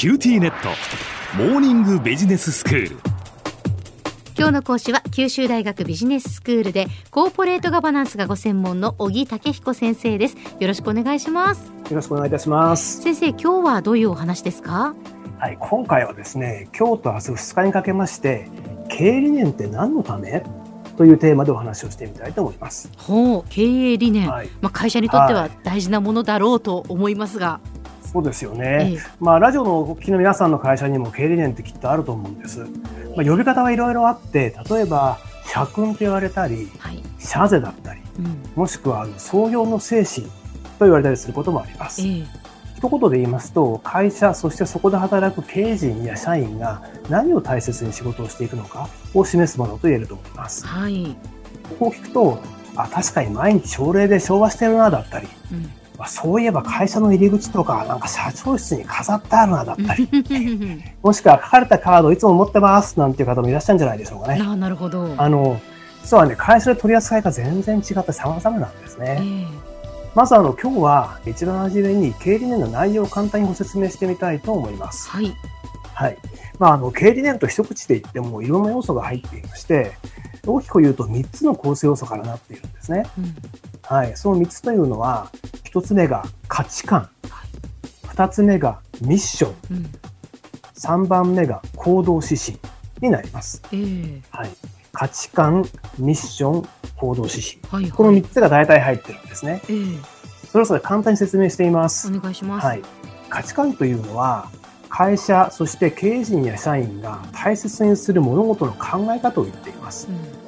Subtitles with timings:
[0.00, 0.70] QTnet。
[1.36, 2.96] モーニングビジネススクール。
[4.34, 10.38] 今日の講師は九州大学ビジネススクールでコーポレートガバナンスがご専門の小城武彦先生です。
[10.58, 11.66] よろしくお願いします。
[11.66, 13.02] よろしくお願いいたします。
[13.02, 14.94] 先生今日はどういうお話ですか？
[15.38, 18.48] はい今回はですね今日と明日2日にかけまして
[18.88, 20.42] 経営理念って何のため？
[20.96, 22.90] というテーマでお話をしてみたいと思います。
[22.96, 27.60] ほう経営理念、はい、まあ会社にとっては大事なものだろうと思いますが、
[28.12, 32.66] そうですよね、ええ、まあ、ラジオのお聞きの皆さんの会社にも経営理念ってきっとあると思うんです。
[33.16, 40.26] まあ、呼び方はいろいろあって、例えば、社訓と言われたり、はい、社税だったり、うん、もしくは創業の精神
[40.78, 42.02] と言われたりすることもあります。
[42.04, 42.24] え。
[42.76, 50.66] 一言で言いますと、会社、そしてそこで働く経営陣や社員が何を大切に仕事をしていくのかを示すものと言えると思います。
[50.66, 51.16] はい、
[51.68, 52.40] ここを聞くと、
[52.74, 60.08] あ、確かに毎日朝礼で昭和してるな、だったり、うんまあ、そういえば会社の入り口とか、なんか社長室に飾ってあるな、だったり、
[61.02, 64.40] もしくは書かれたカードいつも持ってますなんていう方もいらっしゃるんじゃないでしょうかね。
[64.42, 65.14] あなるほど。
[65.18, 65.60] あの、
[66.02, 69.18] 実はね、会社で取り扱いが全然違って様々なんですね。
[69.20, 69.46] えー、
[70.14, 75.10] まずあの、今日は一番初めに経理念の内容を簡単にご説明してみたいと思います。
[75.10, 75.30] はい。
[75.92, 76.16] はい。
[76.58, 79.92] まあ、あの、経理念と一口で言ってもいろんな要素が入っていまして、
[80.46, 83.04] 大きく言うと3つの構成要素からなっているんですね。
[83.18, 83.34] うん、
[83.82, 84.16] はい。
[84.16, 85.30] その3つというのは、
[85.72, 87.08] 1つ目が価値観、
[88.08, 89.90] 2つ目がミッション、うん、
[90.76, 92.58] 3番目が行動指針
[93.00, 93.62] になります。
[93.72, 94.50] えー、はい、
[94.92, 95.64] 価値観、
[95.98, 99.62] ミッション、行動指針、はいはい、この3つが大体入ってるんですね。
[99.68, 100.02] えー、
[100.50, 102.08] それぞれ簡単に説明しています。
[102.08, 102.66] お願いします。
[102.66, 102.82] はい、
[103.28, 104.50] 価値観というのは
[104.88, 110.08] 会社、そして経営陣や社員が大切にする物事の考え方を言っています。
[110.08, 110.39] うん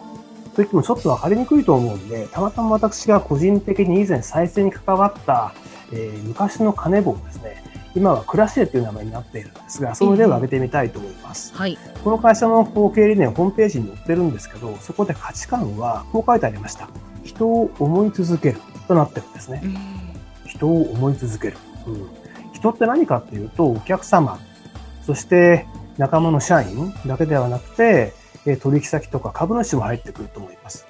[0.54, 5.54] といってもちょっと分かりにくいと思うんで、たまたま私が個人的に以前再生に関わった、
[5.92, 7.62] えー、昔の金棒ですね、
[7.94, 11.54] 今はクラシエという名前になっているんですが、その例を挙げてみたいと思います。
[11.54, 16.88] はい、この会社の経営理念ホームページに載ってるんですけど、そこで価値観はこう書いてありました。
[17.24, 19.62] 人を思い続けるとなってるんですね。
[20.46, 21.56] 人を思い続ける。
[21.86, 22.08] うん、
[22.52, 24.38] 人って何かっていうと、お客様、
[25.06, 25.66] そして
[25.98, 30.86] 仲間の社員だけではなくて、取引先とか株主も入ってくると思います。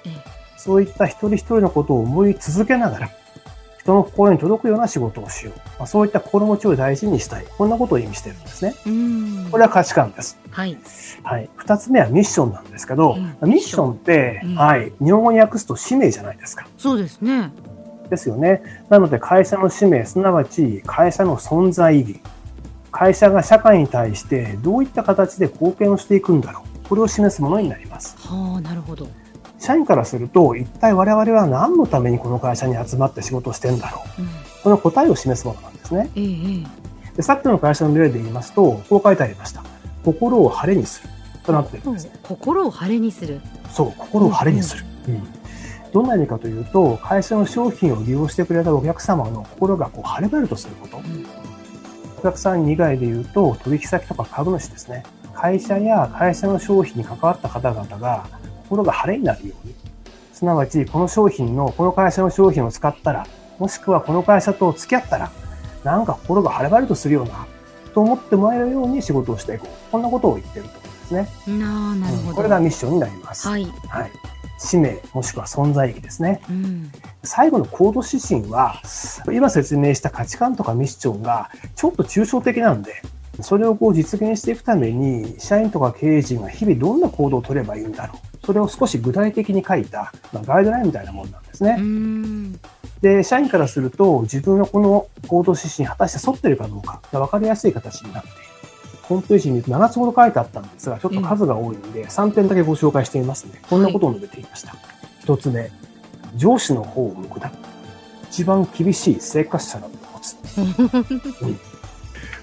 [0.57, 3.09] そういった一人一人のことを思い続けながら、
[3.83, 5.53] 人の心に届くような仕事をしよう。
[5.77, 7.45] まあ、そういった心持ちを大事にしたい。
[7.57, 8.73] こんなことを意味してるんですね。
[9.51, 10.39] これは価値観です。
[10.51, 10.77] はい。
[11.23, 11.49] はい。
[11.57, 14.93] 二つ目はミッションなんですけど、うん、ミッションって、うん、はい。
[15.03, 16.65] 日本語に訳すと使命じゃないですか。
[16.77, 17.51] そうですね。
[18.09, 18.61] ですよね。
[18.89, 22.21] なので会社の使命、すなわち会社の存在意義。
[22.91, 26.72] 会社が社会に対してどういった形で貢献をしていくんだろう。
[26.87, 28.15] これを示すものになります。
[28.19, 29.07] はあ、なるほど。
[29.59, 34.21] 社員からすると、一体我々は何のためにこの会社に集まって仕事をしてんだろう。
[34.21, 34.27] うん、
[34.63, 36.09] この答えを示すものなんですね。
[36.15, 39.63] ええ、でさっきの会社の例で言いますと、こう書いてありました。
[40.03, 41.09] 心を晴れにする。
[41.45, 42.11] となってるんですね。
[42.23, 43.41] 心を晴れにする。
[43.69, 44.85] そう、心を晴れにする。
[45.07, 45.23] うん、うん、
[45.93, 50.97] どんな意味かというと、会社の商品を利用してくれたお客様の心がこう晴れ晴れとすること。
[50.97, 51.25] うん、
[52.19, 55.03] お客さん以外で言うと、取引先とか株主ですね。
[55.43, 58.25] 会社や会社の商品に関わった方々が
[58.63, 59.75] 心が晴れになるように、
[60.31, 63.27] すなわちこの商品の、この会社の商品を使ったら、
[63.59, 65.31] もしくはこの会社と付き合ったら、
[65.83, 67.45] なんか心が晴れ晴れとするような、
[67.93, 69.91] と思ってもらえるように仕事をしていこう。
[69.91, 71.57] こんなことを言ってると思うんですね。
[71.57, 73.45] ななるほど、これがミッションになります。
[73.45, 73.65] はい。
[73.89, 74.11] はい。
[74.57, 76.41] 使命、もしくは存在意義ですね。
[76.49, 76.89] うん、
[77.23, 78.81] 最後の行動指針は、
[79.29, 83.01] 今説明した価値観とかミッションがちょっと抽象的なんで、
[83.41, 88.45] それをこう実現していくために、社員とか経営陣が日々どんな行動を取ればいいんだろう。
[88.45, 91.79] それを少し具体的に書いた、まあ、ガイドラインみたいなものなんですね。
[93.01, 98.37] で、社員からすると、自分のこの行動指針果たして沿っているかどうかが分かりやすい形になっている。
[99.03, 103.61] ホームページに7つほど書いてあったんですが、ちょっと数が多いんで、3点だけご紹介していますね。
[103.69, 104.75] こんなことを述べていました。
[105.25, 105.71] 1つ目、
[106.35, 107.51] 上司の方を向くな。
[108.29, 110.37] 一番厳しい生活者だと持つ。
[111.43, 111.59] うん、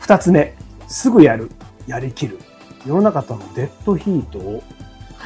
[0.03, 0.55] 2つ目、
[0.91, 1.51] すぐやる、
[1.87, 2.39] やりきる。
[2.85, 4.63] 世の中とのデッドヒートを。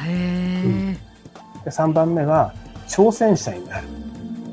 [0.03, 0.99] へうん、で
[1.65, 2.53] 3番目が、
[2.87, 3.87] 挑戦者になる。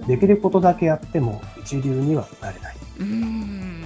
[0.07, 2.77] できることだけやっても一流にはなれない。
[2.99, 3.09] うん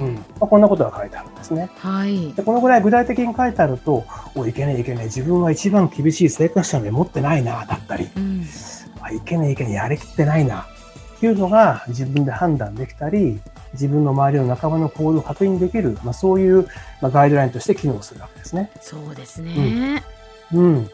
[0.01, 1.69] うんまあ、こんなことが書いてあるんですね。
[1.79, 8.45] はい、でこのぐらい具体的に書いてあると、おいけねえいけねえ、自分は一番厳しい生活者で持ってないな、だったり、うん、
[9.01, 10.67] あいけねえいけねえ、やりきってないな、
[11.17, 13.41] っていうのが自分で判断できたり、
[13.77, 16.65] 自分の周りの仲間の行動を確認できる、まあ、そういう、
[17.01, 18.71] まあ、ガイドラインとして機能するわけですね。
[18.81, 20.03] そうですね。
[20.53, 20.77] うん。
[20.77, 20.91] うん、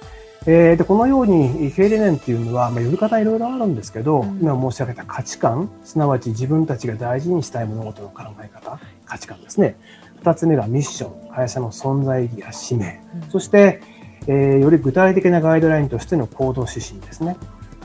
[0.46, 9.76] えー、でこのように経営理念っていうのは、まあ、呼び方いろいろあるんですけど、うん、今申し上げた価値観すなわち自分たちが大事にしたい物事の考え方価値観ですね
[10.22, 13.82] 2つ目がミッション、会社の存在意義や使命、うん、そして、
[14.26, 17.36] えー、より具体的なガイドラインとしての行動指針ですね。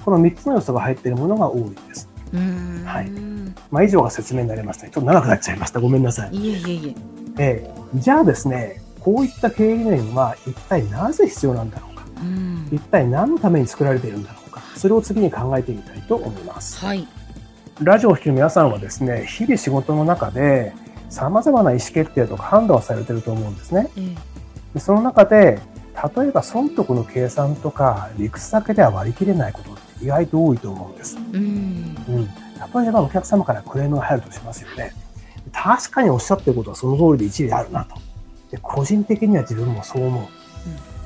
[0.05, 2.07] この3つの要素が入っているものが多いです。
[2.85, 3.36] はい。
[3.71, 4.88] まあ、以上が説明になりました。
[4.88, 5.80] ちょっと長くなっちゃいました。
[5.80, 6.36] ごめんなさい。
[6.36, 6.95] いえいえいえ。
[7.39, 12.04] えー、じゃあですね、こういった経営理念は一体なぜ必要なんだろうか。
[12.71, 14.62] 一体何のために作られているんだろうか。
[14.75, 16.86] それを次に考えてみたいと思います。
[16.86, 17.07] はい。
[17.81, 20.74] ラジオを聴く皆さんはですね、日々仕事の中で
[21.09, 23.89] 様々な意思決定とか判断をされていると思うんですね。
[24.74, 25.59] でその中で、
[26.15, 31.18] 例えば損得の計算とか理屈だけでは割り切れないことって意外と多いと思うんです。
[31.18, 32.30] うん、うん、
[32.73, 34.93] 例えばお客様からクレームが入るとしますよね。
[35.53, 37.95] 確かにおっしゃってることはその通りで一理あるなと。
[38.51, 40.23] で個人的には自分もそう思う。
[40.23, 40.27] うん、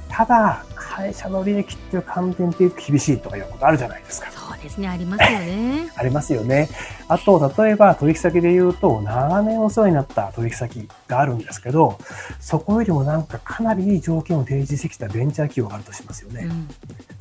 [0.10, 4.30] ただ、会社の利益っていう観点で厳しいとかいうことあるじゃないですか。
[4.62, 5.90] ですね、ありますよね。
[5.96, 6.70] ありますよね。
[7.08, 11.98] あと、例えば取引先で言うと、長年お世話になった取引先があるんですけど、
[12.40, 16.44] そこよりもなんかかなりいい条件を提示してきたベンチャー企業があるとしますよね。
[16.44, 16.70] うん、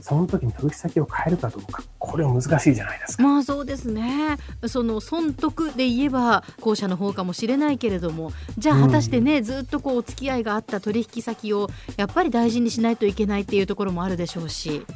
[0.01, 3.23] その時に取引先を変えるかどうか、これは難しいじゃないですか。
[3.23, 4.37] まあそうですね。
[4.67, 14.87] その損得で言えば後者の方かもしれないけれども、じゃあ果たしてね、うん、ずっとこうお付き合いがあった取引先をやっぱり大事にしないといけないっていうところもあるでしょうし。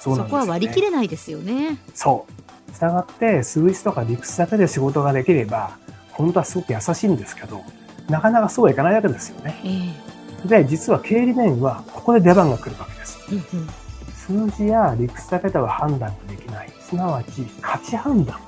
[0.00, 1.78] そ、ね,、こは割り切れないですよね。
[1.94, 2.74] そう。
[2.74, 5.76] したがって、数字とか理屈だけで仕事ができれば、
[6.12, 7.62] 本当はすごく優しいんですけど、
[8.08, 9.60] なかなかそうはいかないわけですよね。
[9.62, 13.18] えー、で、実は経理面はここで出番が来るわけです。
[13.30, 16.70] うんうん、数字や理屈だけでは判断ができない。
[16.80, 18.38] すなわち価値判断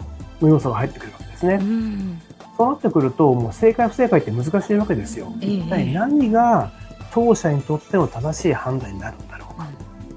[0.40, 1.54] の要素が入ってくるわけですね。
[1.60, 2.22] うん、
[2.56, 5.32] そうなってくると、もう正解不正解って難しいわけですよ。
[5.40, 6.72] えー、一体何が
[7.12, 9.31] 当社にとっての正しい判断になるんだ。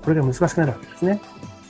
[0.06, 1.20] これが難しくなるわけですね。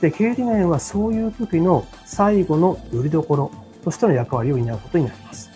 [0.01, 3.51] で、経理面はそういう時の最後のよりどころ
[3.83, 5.49] としての役割を担うことになります。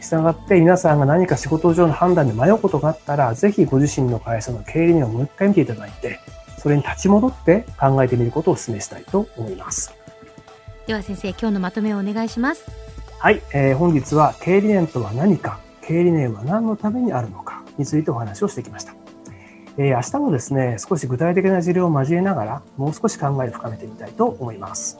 [0.00, 6.18] したがって皆さんが何か仕事上の判断で迷うことがあったら、ぜひご自身の会社の経理面をもう一回見ていただいて、
[6.58, 9.94] それに立ち戻って考えてみることをお勧めしたいと思います。
[10.86, 12.66] では先生、今日のまとめをお願いします。
[13.18, 18.99] はい、えー、本日は経理念とは何か、経理念は何のためにあるのかについてお話をしてきました。
[19.76, 24.98] えー、明日もですね、少し具体的な事例を交えながら、もう少し考えを深めてみたいと思います。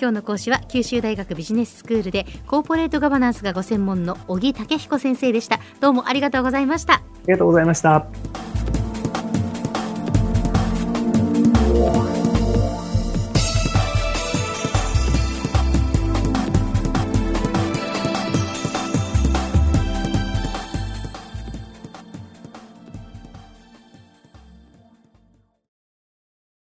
[0.00, 5.58] 今日の講師は九州大学ビジネススクールでコーポレートガバナンスがご専門の小木武彦先生でした。
[5.80, 6.94] どうもありがとうございました。
[6.94, 8.06] ありがとうございました